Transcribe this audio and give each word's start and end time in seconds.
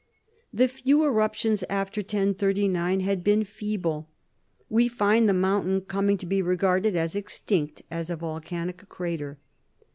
The 0.51 0.67
few 0.67 1.05
eruptions 1.05 1.63
after 1.69 2.01
1039 2.01 3.01
had 3.01 3.23
been 3.23 3.43
feeble. 3.43 4.09
We 4.67 4.87
find 4.87 5.29
the 5.29 5.31
mountain 5.31 5.81
coming 5.81 6.17
to 6.17 6.25
be 6.25 6.41
regarded 6.41 6.95
as 6.95 7.15
extinct 7.15 7.83
as 7.91 8.09
a 8.09 8.15
volcanic 8.15 8.89
crater. 8.89 9.37